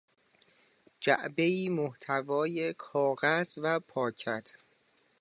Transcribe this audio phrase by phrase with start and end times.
[0.99, 4.53] جعبه ای محتوی کاغذ و پاکت